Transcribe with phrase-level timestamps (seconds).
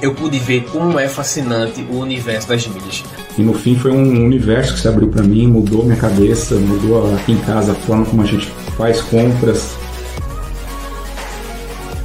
[0.00, 3.02] eu pude ver como é fascinante o universo das milhas.
[3.36, 7.14] E no fim foi um universo que se abriu para mim, mudou minha cabeça, mudou
[7.14, 9.76] aqui em casa a forma como a gente faz compras.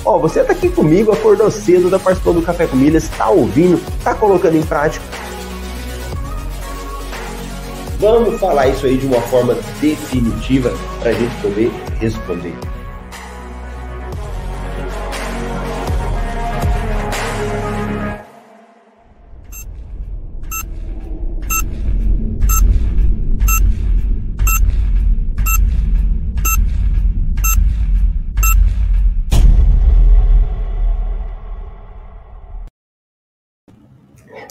[0.05, 3.29] Ó, oh, você tá aqui comigo, acordou cedo, tá participando do Café com Milhas, tá
[3.29, 5.05] ouvindo, tá colocando em prática.
[7.99, 11.71] Vamos falar isso aí de uma forma definitiva para a gente poder
[12.01, 12.53] responder.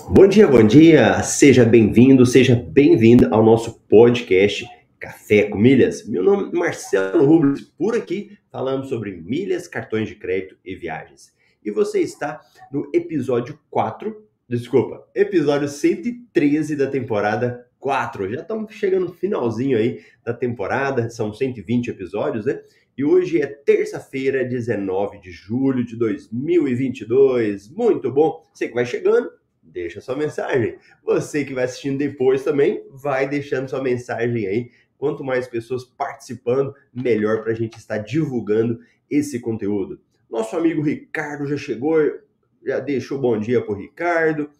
[0.08, 1.20] Bom dia, bom dia!
[1.24, 4.64] Seja bem-vindo, seja bem-vinda ao nosso podcast
[5.00, 6.06] Café com Milhas.
[6.06, 11.32] Meu nome é Marcelo Rubles, por aqui falamos sobre milhas, cartões de crédito e viagens.
[11.64, 12.40] E você está
[12.72, 18.30] no episódio 4, desculpa, episódio 113 da temporada 4.
[18.32, 22.60] Já estamos chegando no finalzinho aí da temporada, são 120 episódios, né?
[22.96, 27.68] E hoje é terça-feira, 19 de julho de 2022.
[27.70, 28.44] Muito bom!
[28.52, 29.30] Você que vai chegando,
[29.62, 30.78] deixa sua mensagem.
[31.04, 34.70] Você que vai assistindo depois também, vai deixando sua mensagem aí.
[34.98, 40.00] Quanto mais pessoas participando, melhor para a gente estar divulgando esse conteúdo.
[40.28, 41.98] Nosso amigo Ricardo já chegou,
[42.64, 44.50] já deixou bom dia para o Ricardo.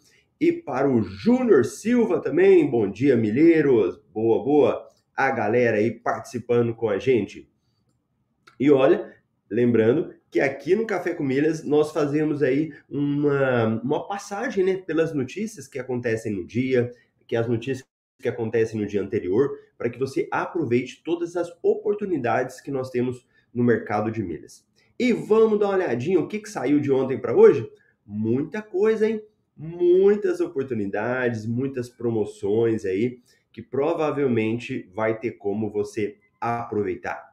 [0.41, 4.89] E para o Júnior Silva também, bom dia, milheiros, boa, boa.
[5.17, 7.49] A galera aí participando com a gente.
[8.59, 9.15] E olha,
[9.49, 15.13] lembrando que aqui no Café com Milhas nós fazemos aí uma, uma passagem né, pelas
[15.13, 16.91] notícias que acontecem no dia,
[17.29, 17.87] que as notícias
[18.19, 23.27] que acontecem no dia anterior, para que você aproveite todas as oportunidades que nós temos
[23.53, 24.67] no mercado de milhas.
[24.99, 27.71] E vamos dar uma olhadinha o que, que saiu de ontem para hoje?
[28.07, 29.23] Muita coisa, hein?
[29.55, 33.21] Muitas oportunidades, muitas promoções aí
[33.53, 37.32] que provavelmente vai ter como você aproveitar.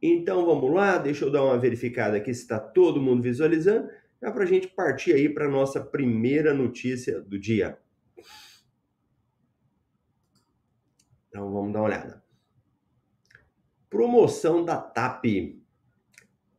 [0.00, 3.88] Então vamos lá, deixa eu dar uma verificada aqui se está todo mundo visualizando,
[4.22, 7.78] já para a gente partir aí para a nossa primeira notícia do dia.
[11.28, 12.22] Então vamos dar uma olhada.
[13.90, 15.24] Promoção da TAP.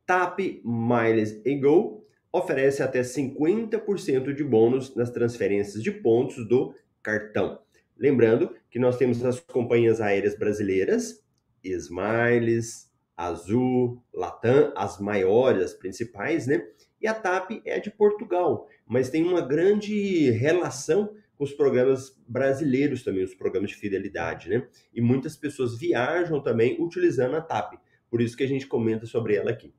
[0.06, 7.62] TAP Miles Go oferece até 50% de bônus nas transferências de pontos do cartão.
[7.98, 11.24] Lembrando que nós temos as companhias aéreas brasileiras,
[11.64, 12.89] Smiles,
[13.20, 16.66] Azul, Latam, as maiores, as principais, né?
[17.02, 23.04] E a TAP é de Portugal, mas tem uma grande relação com os programas brasileiros
[23.04, 24.68] também, os programas de fidelidade, né?
[24.94, 27.74] E muitas pessoas viajam também utilizando a TAP,
[28.10, 29.74] por isso que a gente comenta sobre ela aqui.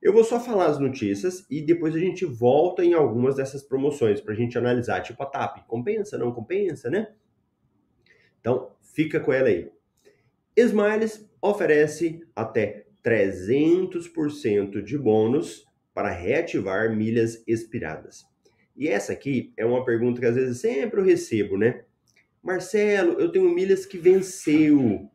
[0.00, 4.20] Eu vou só falar as notícias e depois a gente volta em algumas dessas promoções
[4.20, 7.12] para a gente analisar, tipo a TAP, compensa, não compensa, né?
[8.40, 9.70] Então, fica com ela aí.
[10.56, 18.24] Smiles oferece até 300% de bônus para reativar milhas expiradas.
[18.74, 21.84] E essa aqui é uma pergunta que às vezes sempre eu recebo, né?
[22.42, 25.10] Marcelo, eu tenho milhas que venceu.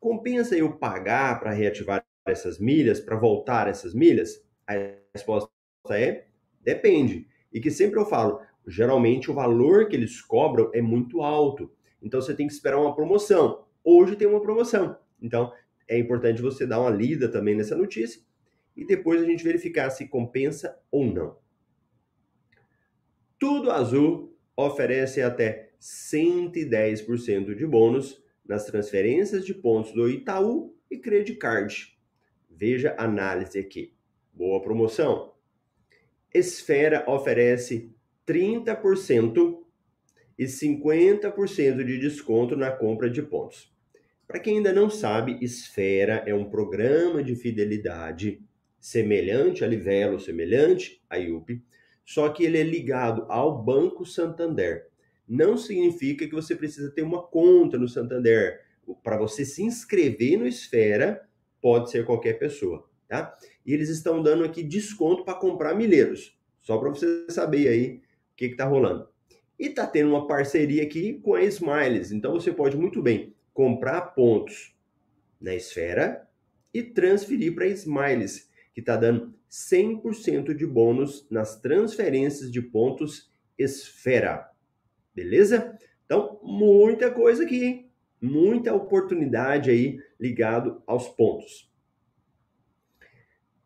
[0.00, 4.42] Compensa eu pagar para reativar essas milhas, para voltar essas milhas?
[4.66, 4.72] A
[5.14, 5.50] resposta
[5.90, 6.24] é
[6.62, 7.26] depende.
[7.52, 11.70] E que sempre eu falo, geralmente o valor que eles cobram é muito alto.
[12.00, 14.98] Então você tem que esperar uma promoção hoje tem uma promoção.
[15.20, 15.52] Então,
[15.88, 18.20] é importante você dar uma lida também nessa notícia
[18.76, 21.38] e depois a gente verificar se compensa ou não.
[23.38, 31.38] Tudo Azul oferece até 110% de bônus nas transferências de pontos do Itaú e Credit
[31.38, 31.96] Card.
[32.50, 33.94] Veja a análise aqui.
[34.32, 35.34] Boa promoção.
[36.34, 37.94] Esfera oferece
[38.26, 39.62] 30%
[40.38, 43.72] e 50% de desconto na compra de pontos.
[44.28, 48.42] Para quem ainda não sabe, Esfera é um programa de fidelidade
[48.78, 51.64] semelhante a Livelo, semelhante a IUP,
[52.04, 54.86] só que ele é ligado ao Banco Santander.
[55.26, 58.60] Não significa que você precisa ter uma conta no Santander.
[59.02, 61.26] Para você se inscrever no Esfera,
[61.58, 63.34] pode ser qualquer pessoa, tá?
[63.64, 68.02] E eles estão dando aqui desconto para comprar milheiros, só para você saber aí
[68.32, 69.08] o que está rolando.
[69.58, 74.14] E está tendo uma parceria aqui com a Smiles, então você pode muito bem comprar
[74.14, 74.72] pontos
[75.40, 76.28] na esfera
[76.72, 83.28] e transferir para Smiles, que está dando 100% de bônus nas transferências de pontos
[83.58, 84.48] esfera.
[85.12, 85.76] Beleza?
[86.04, 87.90] Então, muita coisa aqui, hein?
[88.22, 91.68] Muita oportunidade aí ligado aos pontos.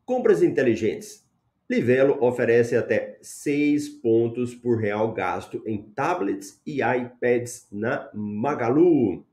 [0.06, 1.22] Compras inteligentes.
[1.68, 9.26] Livelo oferece até 6 pontos por real gasto em tablets e iPads na Magalu,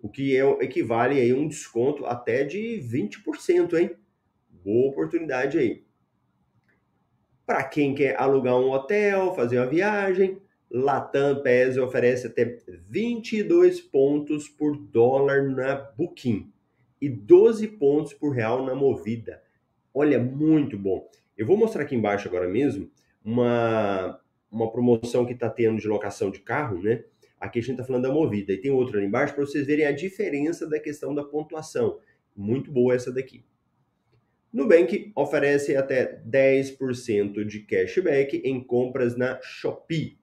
[0.00, 3.90] o que é, equivale a um desconto até de 20%, hein?
[4.48, 5.84] Boa oportunidade aí.
[7.44, 10.40] Para quem quer alugar um hotel, fazer uma viagem,
[10.70, 12.58] Latam PES oferece até
[12.88, 16.52] 22 pontos por dólar na Booking
[17.00, 19.42] e 12 pontos por real na Movida.
[19.94, 21.08] Olha, muito bom.
[21.36, 22.90] Eu vou mostrar aqui embaixo agora mesmo
[23.24, 24.20] uma,
[24.50, 27.04] uma promoção que está tendo de locação de carro, né?
[27.40, 28.52] Aqui a gente está falando da Movida.
[28.52, 32.00] E tem outra ali embaixo para vocês verem a diferença da questão da pontuação.
[32.34, 33.44] Muito boa essa daqui.
[34.52, 40.18] Nubank oferece até 10% de cashback em compras na Shopee.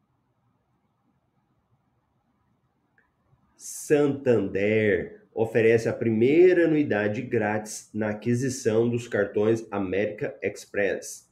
[3.56, 11.30] Santander oferece a primeira anuidade grátis na aquisição dos cartões América Express.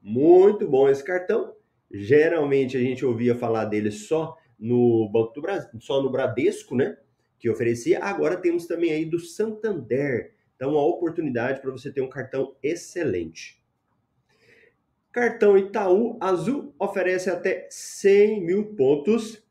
[0.00, 1.54] Muito bom esse cartão.
[1.90, 6.96] Geralmente a gente ouvia falar dele só no Banco do Brasil, só no Bradesco, né?
[7.38, 8.02] Que oferecia.
[8.02, 10.34] Agora temos também aí do Santander.
[10.56, 13.62] Então, uma oportunidade para você ter um cartão excelente.
[15.12, 19.42] Cartão Itaú Azul oferece até 100 mil pontos.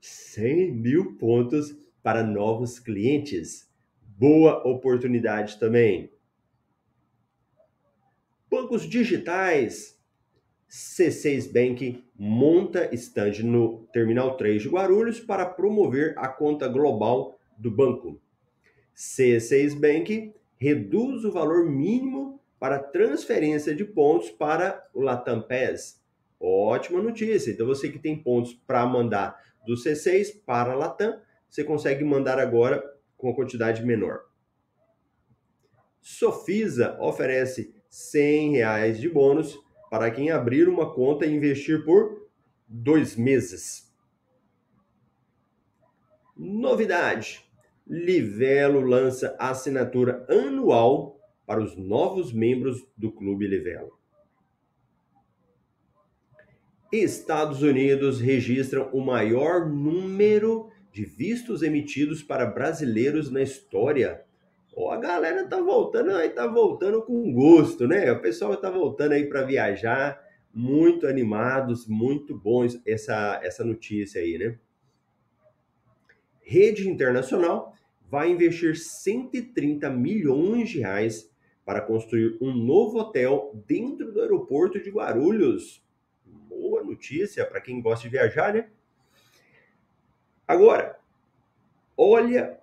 [0.00, 3.68] 100 mil pontos para novos clientes.
[4.00, 6.12] Boa oportunidade também.
[8.48, 9.97] Bancos digitais.
[10.68, 17.70] C6 Bank monta stand no Terminal 3 de Guarulhos para promover a conta global do
[17.70, 18.20] banco.
[18.94, 26.02] C6 Bank reduz o valor mínimo para transferência de pontos para o Latam PES.
[26.38, 27.50] Ótima notícia.
[27.50, 31.18] Então você que tem pontos para mandar do C6 para a Latam,
[31.48, 32.82] você consegue mandar agora
[33.16, 34.20] com a quantidade menor.
[36.00, 39.58] Sofisa oferece 100 reais de bônus
[39.90, 42.28] para quem abrir uma conta e investir por
[42.66, 43.92] dois meses.
[46.36, 47.44] Novidade:
[47.86, 53.98] Livelo lança assinatura anual para os novos membros do Clube Livelo.
[56.92, 64.24] Estados Unidos registram o maior número de vistos emitidos para brasileiros na história.
[64.80, 68.12] Ó, a galera tá voltando aí, tá voltando com gosto, né?
[68.12, 74.38] O pessoal tá voltando aí para viajar, muito animados, muito bons essa essa notícia aí,
[74.38, 74.56] né?
[76.40, 77.74] Rede Internacional
[78.08, 81.28] vai investir 130 milhões de reais
[81.64, 85.84] para construir um novo hotel dentro do aeroporto de Guarulhos.
[86.24, 88.70] Boa notícia para quem gosta de viajar, né?
[90.46, 91.00] Agora,
[91.96, 92.60] olha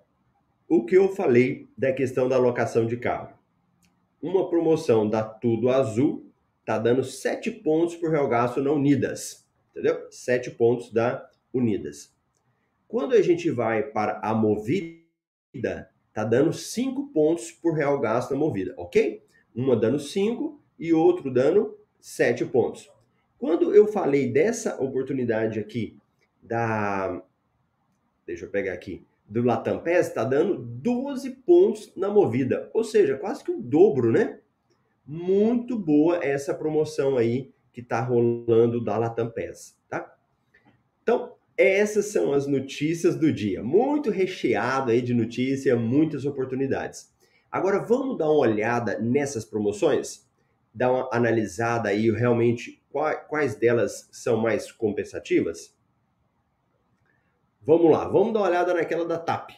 [0.68, 3.38] o que eu falei da questão da locação de carro.
[4.22, 6.32] Uma promoção da Tudo Azul
[6.66, 10.08] tá dando 7 pontos por real gasto na Unidas, entendeu?
[10.10, 12.14] 7 pontos da Unidas.
[12.88, 18.38] Quando a gente vai para a Movida, tá dando 5 pontos por real gasto na
[18.38, 19.24] Movida, ok?
[19.54, 22.90] Uma dando 5 e outro dando 7 pontos.
[23.38, 25.98] Quando eu falei dessa oportunidade aqui
[26.42, 27.22] da
[28.26, 33.18] deixa eu pegar aqui, do Latam PES, está dando 12 pontos na movida, ou seja,
[33.18, 34.40] quase que o dobro, né?
[35.06, 40.16] Muito boa essa promoção aí que está rolando da Latam PES, tá?
[41.02, 43.64] Então, essas são as notícias do dia.
[43.64, 47.14] Muito recheado aí de notícia, muitas oportunidades.
[47.52, 50.28] Agora vamos dar uma olhada nessas promoções?
[50.74, 52.82] Dar uma analisada aí realmente
[53.30, 55.75] quais delas são mais compensativas?
[57.66, 59.50] Vamos lá, vamos dar uma olhada naquela da TAP.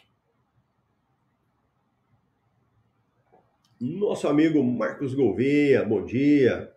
[3.78, 6.72] Nosso amigo Marcos Gouveia, bom dia.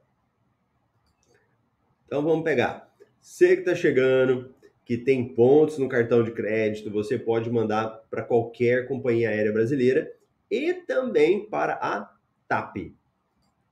[2.05, 2.93] Então vamos pegar.
[3.21, 8.23] Você que está chegando, que tem pontos no cartão de crédito, você pode mandar para
[8.23, 10.13] qualquer companhia aérea brasileira
[10.49, 12.13] e também para a
[12.45, 12.93] TAP.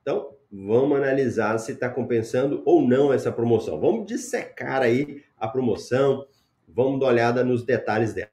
[0.01, 3.81] Então, vamos analisar se está compensando ou não essa promoção.
[3.81, 6.25] Vamos dissecar aí a promoção,
[6.73, 8.29] Vamos dar uma olhada nos detalhes dela.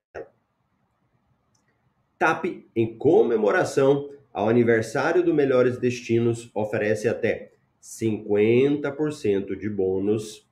[2.18, 7.52] TAP, em comemoração ao aniversário do Melhores Destinos, oferece até
[7.82, 10.46] 50% de bônus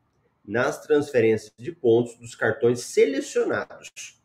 [0.45, 4.23] nas transferências de pontos dos cartões selecionados,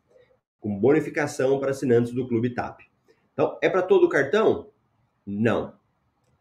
[0.60, 2.82] com bonificação para assinantes do Clube TAP.
[3.34, 4.70] Então, é para todo o cartão?
[5.26, 5.74] Não.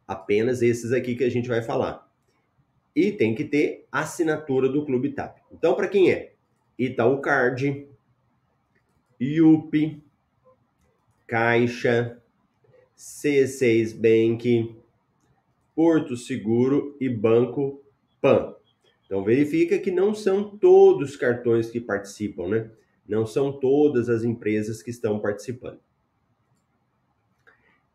[0.06, 2.10] Apenas esses aqui que a gente vai falar.
[2.94, 5.38] E tem que ter assinatura do Clube TAP.
[5.52, 6.34] Então, para quem é?
[6.78, 7.88] Itaú Card,
[11.26, 12.23] Caixa,
[12.97, 14.76] C6 Bank,
[15.75, 17.82] Porto Seguro e Banco
[18.20, 18.54] Pan.
[19.04, 22.70] Então verifica que não são todos os cartões que participam, né?
[23.08, 25.80] Não são todas as empresas que estão participando.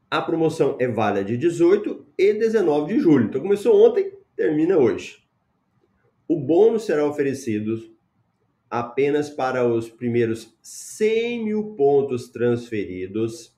[0.09, 3.25] A promoção é válida de 18 e 19 de julho.
[3.25, 5.23] Então começou ontem, termina hoje.
[6.27, 7.92] O bônus será oferecido
[8.73, 13.55] apenas para os primeiros 100 mil pontos transferidos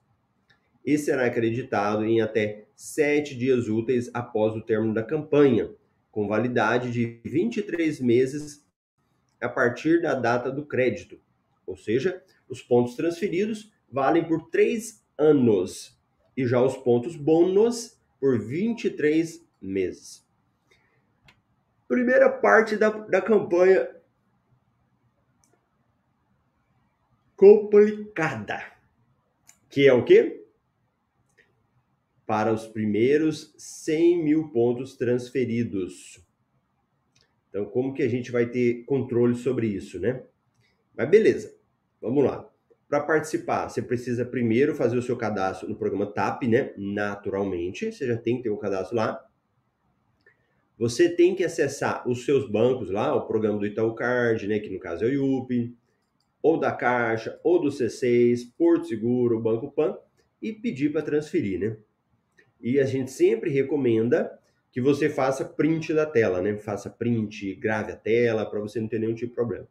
[0.86, 5.72] e será acreditado em até sete dias úteis após o término da campanha,
[6.12, 8.68] com validade de 23 meses
[9.40, 11.18] a partir da data do crédito.
[11.66, 15.98] Ou seja, os pontos transferidos valem por três anos
[16.36, 20.28] e já os pontos bônus por 23 meses.
[21.88, 23.95] Primeira parte da, da campanha
[27.36, 28.64] complicada,
[29.70, 30.46] que é o quê?
[32.26, 36.24] Para os primeiros 100 mil pontos transferidos.
[37.50, 40.24] Então, como que a gente vai ter controle sobre isso, né?
[40.98, 41.56] Mas beleza,
[42.02, 42.50] vamos lá.
[42.88, 46.74] Para participar, você precisa primeiro fazer o seu cadastro no programa TAP, né?
[46.78, 49.26] Naturalmente, você já tem que ter um cadastro lá.
[50.78, 54.70] Você tem que acessar os seus bancos lá, o programa do Itaú Card, né, que
[54.70, 55.74] no caso é o IUP,
[56.46, 59.98] ou da Caixa, ou do C6, Porto Seguro, Banco Pan,
[60.40, 61.76] e pedir para transferir, né?
[62.62, 64.38] E a gente sempre recomenda
[64.72, 66.56] que você faça print da tela, né?
[66.60, 69.68] Faça print, grave a tela, para você não ter nenhum tipo de problema.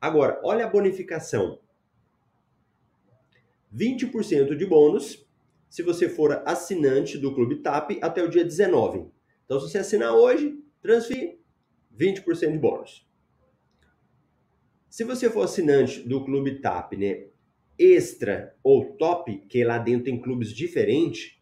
[0.00, 1.58] Agora, olha a bonificação.
[3.74, 5.26] 20% de bônus
[5.68, 9.08] se você for assinante do Clube TAP até o dia 19.
[9.44, 11.40] Então, se você assinar hoje, transfere
[11.98, 13.10] 20% de bônus.
[14.92, 17.24] Se você for assinante do Clube TAP, né,
[17.78, 21.34] extra ou top, que lá dentro tem clubes diferentes,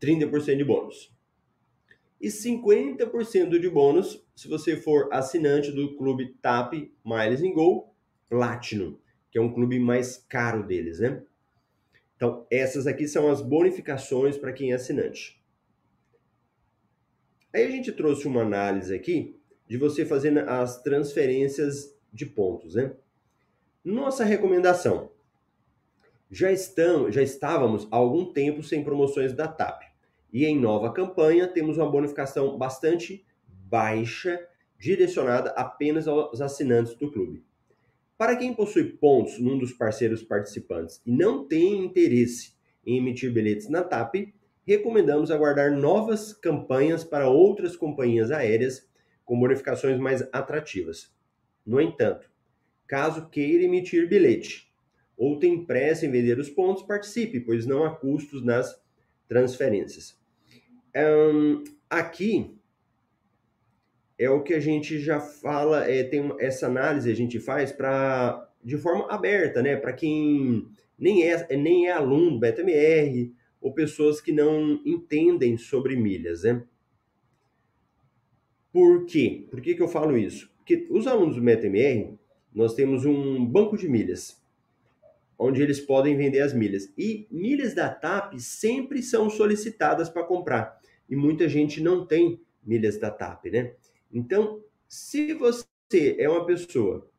[0.00, 1.16] 30% de bônus.
[2.20, 7.94] E 50% de bônus se você for assinante do Clube TAP Miles in Go
[8.28, 8.98] Platinum,
[9.30, 11.22] que é um clube mais caro deles, né?
[12.16, 15.40] Então, essas aqui são as bonificações para quem é assinante.
[17.54, 19.38] Aí a gente trouxe uma análise aqui
[19.68, 22.94] de você fazendo as transferências de pontos, né?
[23.84, 25.10] Nossa recomendação.
[26.30, 29.82] Já estão, já estávamos há algum tempo sem promoções da TAP.
[30.32, 34.40] E em nova campanha temos uma bonificação bastante baixa,
[34.78, 37.44] direcionada apenas aos assinantes do clube.
[38.16, 42.54] Para quem possui pontos num dos parceiros participantes e não tem interesse
[42.86, 44.32] em emitir bilhetes na TAP,
[44.66, 48.88] recomendamos aguardar novas campanhas para outras companhias aéreas
[49.24, 51.12] com bonificações mais atrativas.
[51.64, 52.30] No entanto,
[52.86, 54.72] caso queira emitir bilhete
[55.16, 58.80] ou tem pressa em vender os pontos, participe, pois não há custos nas
[59.28, 60.18] transferências.
[60.96, 62.56] Um, aqui
[64.18, 68.48] é o que a gente já fala, é, tem essa análise a gente faz para
[68.62, 69.76] de forma aberta, né?
[69.76, 70.68] Para quem
[70.98, 76.64] nem é, nem é aluno do BTMR, ou pessoas que não entendem sobre milhas, né?
[78.72, 79.46] Por quê?
[79.50, 80.53] Por que, que eu falo isso?
[80.64, 82.18] Porque os alunos do MetaMR,
[82.54, 84.42] nós temos um banco de milhas,
[85.38, 86.90] onde eles podem vender as milhas.
[86.96, 90.80] E milhas da TAP sempre são solicitadas para comprar.
[91.06, 93.74] E muita gente não tem milhas da TAP, né?
[94.10, 97.10] Então, se você é uma pessoa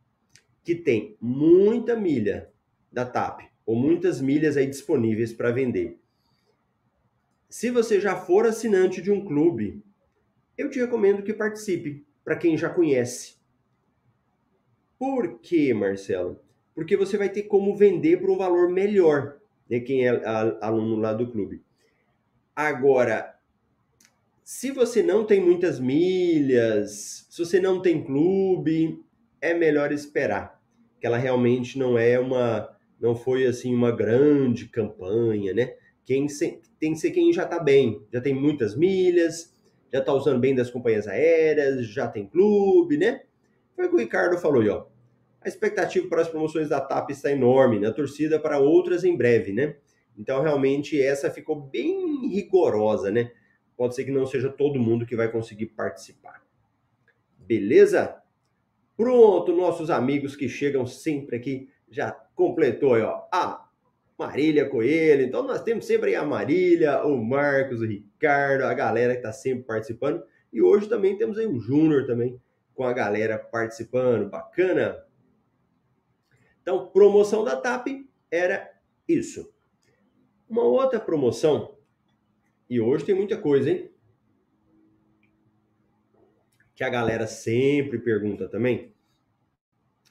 [0.64, 2.50] que tem muita milha
[2.92, 6.00] da TAP, ou muitas milhas aí disponíveis para vender,
[7.48, 9.84] se você já for assinante de um clube,
[10.58, 13.35] eu te recomendo que participe, para quem já conhece.
[14.98, 16.40] Por quê, Marcelo?
[16.74, 19.38] Porque você vai ter como vender por um valor melhor,
[19.70, 20.22] né, quem é
[20.62, 21.62] aluno lá do clube.
[22.56, 23.36] Agora,
[24.44, 29.04] se você não tem muitas milhas, se você não tem clube,
[29.42, 30.62] é melhor esperar,
[31.00, 35.74] que ela realmente não é uma, não foi assim uma grande campanha, né?
[36.06, 39.54] Quem se, tem que ser quem já está bem, já tem muitas milhas,
[39.92, 43.22] já está usando bem das companhias aéreas, já tem clube, né?
[43.76, 44.86] Foi o que o Ricardo falou aí, ó.
[45.42, 49.54] A expectativa para as promoções da TAP está enorme, na torcida para outras em breve,
[49.54, 49.76] né?
[50.18, 53.32] Então, realmente, essa ficou bem rigorosa, né?
[53.78, 56.42] Pode ser que não seja todo mundo que vai conseguir participar.
[57.38, 58.16] Beleza?
[58.96, 63.24] Pronto, nossos amigos que chegam sempre aqui, já completou aí, ó.
[63.32, 63.68] Ah,
[64.18, 65.24] Marília Coelho.
[65.24, 69.34] Então nós temos sempre aí a Marília, o Marcos, o Ricardo, a galera que está
[69.34, 70.24] sempre participando.
[70.52, 72.40] E hoje também temos aí o Júnior também
[72.76, 74.30] com a galera participando.
[74.30, 75.04] Bacana?
[76.62, 77.88] Então, promoção da TAP
[78.30, 78.72] era
[79.08, 79.54] isso.
[80.48, 81.76] Uma outra promoção,
[82.70, 83.92] e hoje tem muita coisa, hein?
[86.76, 88.94] que a galera sempre pergunta também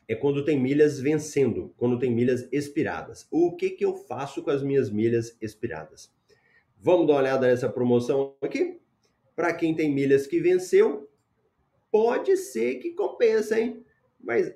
[0.09, 3.27] é quando tem milhas vencendo, quando tem milhas expiradas.
[3.31, 6.13] O que, que eu faço com as minhas milhas expiradas?
[6.79, 8.81] Vamos dar uma olhada nessa promoção aqui?
[9.35, 11.11] Para quem tem milhas que venceu,
[11.95, 13.85] pode ser que compensa, hein?
[14.21, 14.53] Mas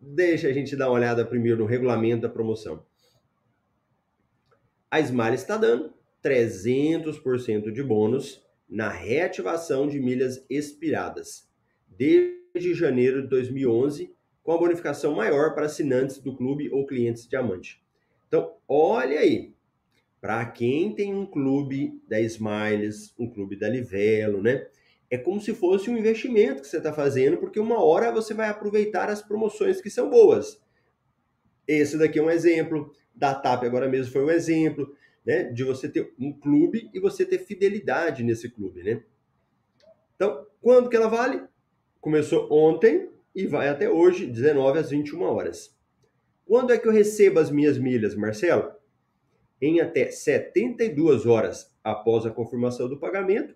[0.00, 2.86] deixa a gente dar uma olhada primeiro no regulamento da promoção.
[4.88, 11.50] A Smile está dando 300% de bônus na reativação de milhas expiradas
[11.88, 14.14] desde janeiro de 2011
[14.44, 17.82] com a bonificação maior para assinantes do clube ou clientes diamante.
[18.28, 19.56] Então, olha aí,
[20.20, 24.68] para quem tem um clube da Smiles, um clube da Livelo, né?
[25.10, 28.48] É como se fosse um investimento que você está fazendo, porque uma hora você vai
[28.48, 30.60] aproveitar as promoções que são boas.
[31.66, 34.94] Esse daqui é um exemplo, da TAP agora mesmo foi um exemplo,
[35.24, 35.44] né?
[35.44, 39.02] De você ter um clube e você ter fidelidade nesse clube, né?
[40.14, 41.42] Então, quando que ela vale?
[42.00, 45.76] Começou ontem, e vai até hoje, 19 às 21 horas.
[46.46, 48.72] Quando é que eu recebo as minhas milhas, Marcelo?
[49.60, 53.54] Em até 72 horas após a confirmação do pagamento,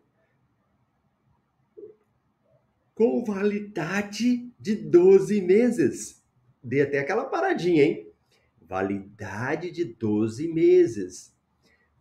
[3.01, 6.23] com validade de 12 meses.
[6.63, 8.13] Dê até aquela paradinha, hein?
[8.61, 11.35] Validade de 12 meses.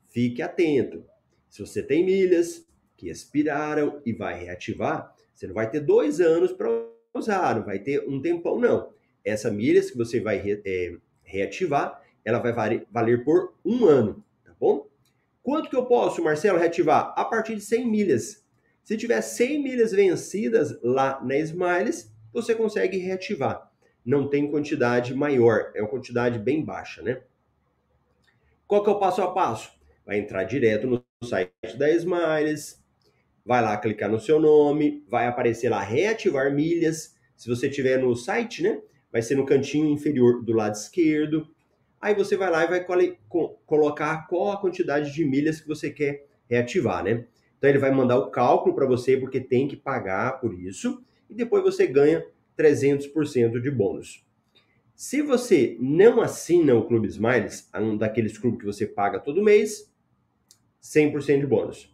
[0.10, 1.06] Fique atento.
[1.50, 6.51] Se você tem milhas que expiraram e vai reativar, você não vai ter dois anos
[6.51, 6.68] para
[7.13, 8.91] usar, não vai ter um tempão, não.
[9.24, 12.51] Essa milhas que você vai é, reativar, ela vai
[12.91, 14.86] valer por um ano, tá bom?
[15.41, 17.13] Quanto que eu posso, Marcelo, reativar?
[17.15, 18.49] A partir de 100 milhas.
[18.89, 23.72] Se tiver 100 milhas vencidas lá na Smiles, você consegue reativar.
[24.03, 27.22] Não tem quantidade maior, é uma quantidade bem baixa, né?
[28.65, 29.72] Qual que é o passo a passo?
[30.03, 32.84] Vai entrar direto no site da Smiles,
[33.46, 37.15] vai lá clicar no seu nome, vai aparecer lá reativar milhas.
[37.38, 38.81] Se você tiver no site, né?
[39.12, 41.48] Vai ser no cantinho inferior do lado esquerdo.
[42.01, 42.83] Aí você vai lá e vai
[43.68, 47.27] colocar qual a quantidade de milhas que você quer reativar, né?
[47.59, 51.35] Então ele vai mandar o cálculo para você porque tem que pagar por isso e
[51.35, 52.25] depois você ganha
[52.57, 54.25] 300% de bônus.
[54.95, 59.89] Se você não assina o Clube Smiles, um daqueles clubes que você paga todo mês,
[60.81, 61.93] 100% de bônus.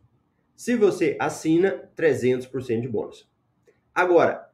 [0.55, 3.29] Se você assina, 300% de bônus.
[3.93, 4.49] Agora,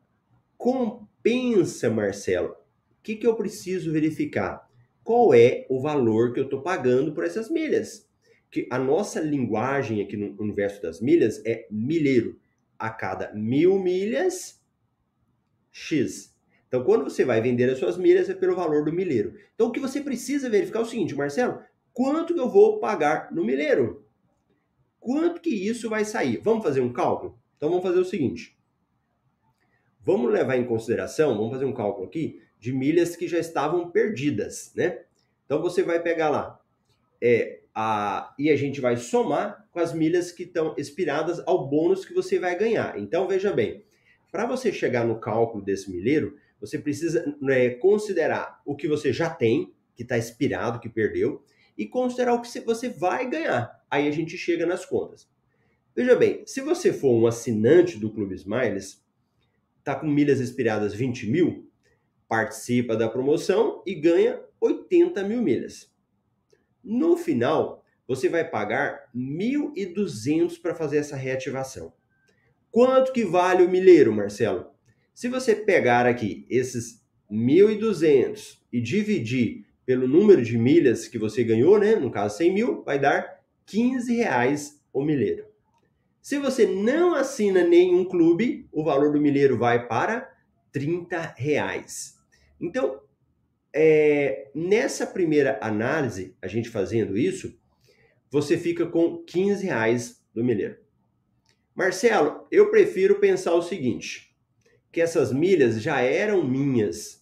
[0.57, 2.51] compensa, Marcelo.
[2.51, 4.69] O que, que eu preciso verificar?
[5.03, 8.09] Qual é o valor que eu estou pagando por essas milhas?
[8.51, 12.39] Que a nossa linguagem aqui no universo das milhas é milheiro.
[12.77, 14.61] A cada mil milhas,
[15.71, 16.35] X.
[16.67, 19.35] Então, quando você vai vender as suas milhas, é pelo valor do milheiro.
[19.55, 21.59] Então, o que você precisa verificar é o seguinte, Marcelo,
[21.93, 24.05] quanto que eu vou pagar no milheiro?
[25.01, 26.37] Quanto que isso vai sair?
[26.37, 27.41] Vamos fazer um cálculo?
[27.57, 28.55] Então vamos fazer o seguinte.
[30.03, 34.71] Vamos levar em consideração, vamos fazer um cálculo aqui, de milhas que já estavam perdidas,
[34.75, 35.03] né?
[35.45, 36.60] Então você vai pegar lá,
[37.21, 42.03] é, a, e a gente vai somar com as milhas que estão expiradas ao bônus
[42.03, 42.97] que você vai ganhar.
[42.99, 43.85] Então veja bem,
[44.31, 49.29] para você chegar no cálculo desse milheiro, você precisa é, considerar o que você já
[49.29, 51.43] tem, que está expirado, que perdeu,
[51.77, 53.81] e considerar o que você vai ganhar.
[53.89, 55.29] Aí a gente chega nas contas.
[55.95, 59.03] Veja bem, se você for um assinante do Clube Smiles,
[59.83, 61.69] tá com milhas expiradas 20 mil,
[62.29, 65.90] participa da promoção e ganha 80 mil milhas.
[66.83, 71.93] No final, você vai pagar 1.200 para fazer essa reativação.
[72.71, 74.67] Quanto que vale o milheiro, Marcelo?
[75.13, 81.77] Se você pegar aqui esses 1.200 e dividir pelo número de milhas que você ganhou,
[81.77, 81.95] né?
[81.95, 85.45] No caso, 100 mil, vai dar 15 reais o milheiro.
[86.21, 90.31] Se você não assina nenhum clube, o valor do milheiro vai para
[90.71, 92.17] 30 reais.
[92.59, 93.01] Então,
[93.73, 97.57] é, nessa primeira análise, a gente fazendo isso,
[98.29, 100.77] você fica com 15 reais do milheiro.
[101.75, 104.35] Marcelo, eu prefiro pensar o seguinte,
[104.91, 107.21] que essas milhas já eram minhas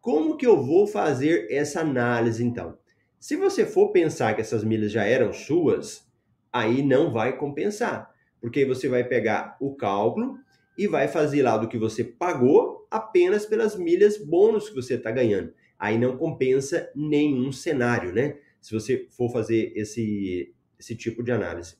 [0.00, 2.78] como que eu vou fazer essa análise então?
[3.18, 6.10] Se você for pensar que essas milhas já eram suas,
[6.50, 10.38] aí não vai compensar, porque você vai pegar o cálculo
[10.78, 15.10] e vai fazer lá do que você pagou apenas pelas milhas bônus que você está
[15.10, 15.52] ganhando.
[15.78, 18.38] Aí não compensa nenhum cenário, né?
[18.60, 21.76] Se você for fazer esse, esse tipo de análise.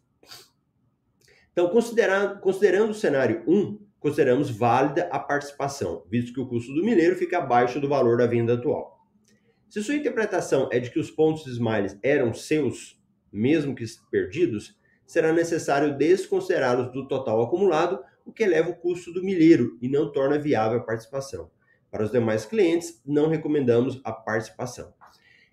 [1.52, 6.84] Então, considerando, considerando o cenário 1, consideramos válida a participação, visto que o custo do
[6.84, 8.98] mineiro fica abaixo do valor da venda atual.
[9.68, 14.76] Se sua interpretação é de que os pontos de smiles eram seus, mesmo que perdidos,
[15.06, 20.12] será necessário desconsiderá-los do total acumulado o que eleva o custo do milheiro e não
[20.12, 21.50] torna viável a participação.
[21.90, 24.94] Para os demais clientes, não recomendamos a participação.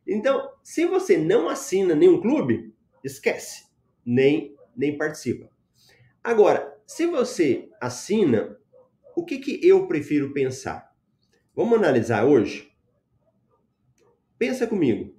[0.05, 3.65] Então, se você não assina nenhum clube, esquece,
[4.05, 5.49] nem, nem participa.
[6.23, 8.57] Agora, se você assina,
[9.15, 10.95] o que, que eu prefiro pensar?
[11.55, 12.71] Vamos analisar hoje?
[14.37, 15.15] Pensa comigo.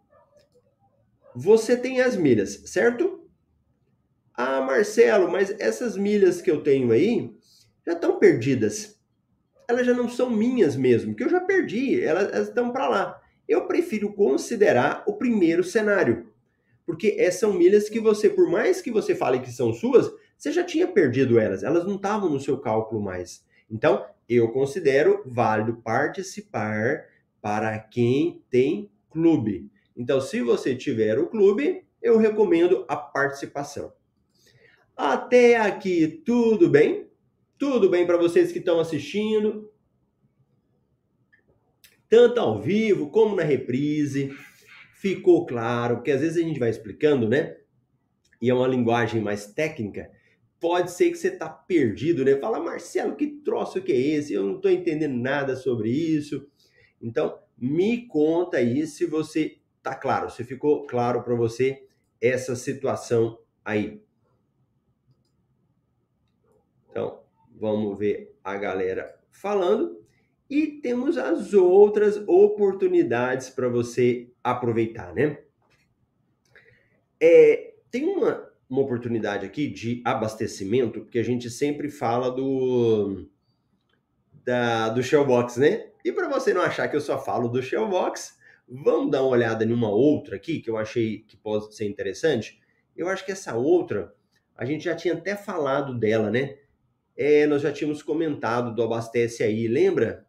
[1.35, 3.29] Você tem as milhas, certo?
[4.33, 7.37] Ah, Marcelo, mas essas milhas que eu tenho aí
[7.89, 8.99] já estão perdidas
[9.69, 13.23] elas já não são minhas mesmo, que eu já perdi, elas, elas estão para lá.
[13.47, 16.33] Eu prefiro considerar o primeiro cenário,
[16.87, 20.51] porque essas são milhas que você, por mais que você fale que são suas, você
[20.51, 23.45] já tinha perdido elas, elas não estavam no seu cálculo mais.
[23.71, 27.05] Então, eu considero válido participar
[27.43, 29.71] para quem tem clube.
[29.95, 33.93] Então, se você tiver o clube, eu recomendo a participação.
[34.97, 37.08] Até aqui, tudo bem?
[37.59, 39.73] Tudo bem para vocês que estão assistindo?
[42.09, 44.31] Tanto ao vivo como na reprise.
[44.95, 47.57] Ficou claro, porque às vezes a gente vai explicando, né?
[48.41, 50.09] E é uma linguagem mais técnica.
[50.61, 52.37] Pode ser que você tá perdido, né?
[52.37, 54.33] Fala, Marcelo, que troço que é esse?
[54.33, 56.49] Eu não estou entendendo nada sobre isso.
[57.03, 61.87] Então, me conta aí se você tá claro, se ficou claro para você
[62.21, 64.01] essa situação aí.
[66.91, 67.23] Então,
[67.59, 69.99] vamos ver a galera falando.
[70.49, 75.39] E temos as outras oportunidades para você aproveitar, né?
[77.21, 83.29] É, tem uma, uma oportunidade aqui de abastecimento, porque a gente sempre fala do,
[84.45, 85.91] da, do Shellbox, né?
[86.03, 89.65] E para você não achar que eu só falo do Shellbox, vamos dar uma olhada
[89.65, 92.59] em uma outra aqui que eu achei que pode ser interessante.
[92.97, 94.15] Eu acho que essa outra,
[94.57, 96.57] a gente já tinha até falado dela, né?
[97.19, 100.25] É, nós já tínhamos comentado do Abastece Aí, lembra?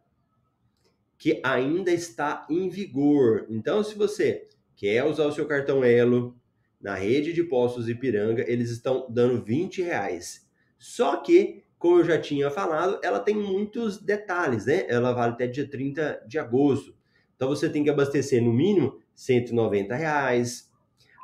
[1.16, 3.46] Que ainda está em vigor.
[3.48, 6.36] Então, se você quer usar o seu cartão Elo
[6.80, 10.48] na rede de postos Ipiranga, eles estão dando 20 reais.
[10.76, 14.86] Só que, como eu já tinha falado, ela tem muitos detalhes, né?
[14.88, 16.94] Ela vale até dia 30 de agosto.
[17.36, 20.70] Então você tem que abastecer no mínimo 190 reais.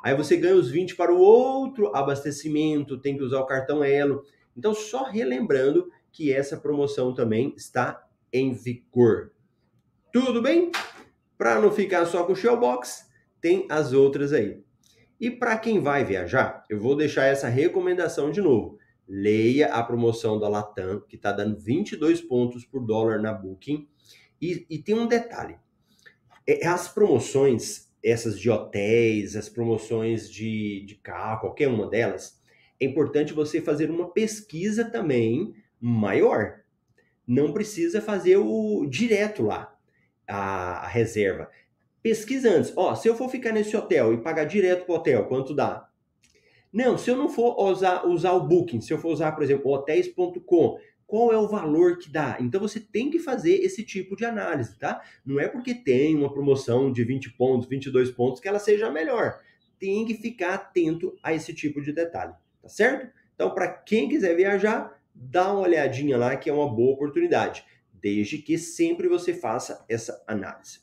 [0.03, 4.23] Aí você ganha os 20 para o outro abastecimento, tem que usar o cartão Elo.
[4.57, 9.31] Então, só relembrando que essa promoção também está em vigor.
[10.11, 10.71] Tudo bem?
[11.37, 13.07] Para não ficar só com o Shellbox,
[13.39, 14.63] tem as outras aí.
[15.19, 18.77] E para quem vai viajar, eu vou deixar essa recomendação de novo.
[19.07, 23.87] Leia a promoção da Latam, que está dando 22 pontos por dólar na Booking.
[24.41, 25.57] E, e tem um detalhe:
[26.45, 32.36] é, as promoções, essas de hotéis, as promoções de, de carro, qualquer uma delas,
[32.79, 36.61] é importante você fazer uma pesquisa também maior.
[37.25, 39.75] Não precisa fazer o direto lá,
[40.27, 41.49] a, reserva.
[42.01, 42.71] Pesquisa antes.
[42.75, 45.89] Ó, se eu for ficar nesse hotel e pagar direto para o hotel, quanto dá?
[46.71, 49.71] Não, se eu não for usar, usar o Booking, se eu for usar, por exemplo,
[49.71, 52.37] hotéis.com, qual é o valor que dá?
[52.39, 55.01] Então você tem que fazer esse tipo de análise, tá?
[55.25, 59.39] Não é porque tem uma promoção de 20 pontos, 22 pontos que ela seja melhor.
[59.79, 62.33] Tem que ficar atento a esse tipo de detalhe
[62.67, 63.07] tá certo?
[63.33, 68.37] Então, para quem quiser viajar, dá uma olhadinha lá que é uma boa oportunidade, desde
[68.39, 70.79] que sempre você faça essa análise.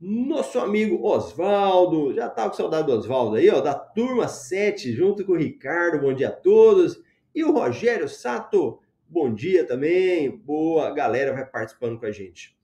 [0.00, 5.24] Nosso amigo Oswaldo, já tá com saudade do Oswaldo aí, ó, da turma 7, junto
[5.24, 7.00] com o Ricardo, bom dia a todos.
[7.34, 12.58] E o Rogério Sato, bom dia também, boa galera vai participando com a gente.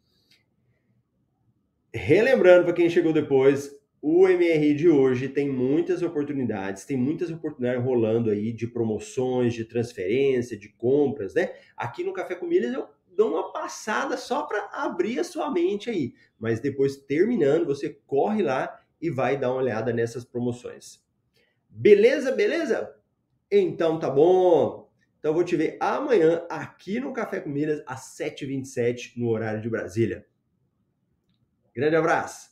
[1.95, 7.85] Relembrando para quem chegou depois, o MRI de hoje tem muitas oportunidades, tem muitas oportunidades
[7.85, 11.53] rolando aí de promoções, de transferência, de compras, né?
[11.77, 15.91] Aqui no Café com Milhas eu dou uma passada só para abrir a sua mente
[15.91, 21.05] aí, mas depois terminando, você corre lá e vai dar uma olhada nessas promoções.
[21.69, 22.95] Beleza, beleza?
[23.51, 24.91] Então tá bom.
[25.19, 29.69] Então vou te ver amanhã aqui no Café com Milhas às 7h27 no horário de
[29.69, 30.27] Brasília.
[31.75, 32.50] Grande abraço.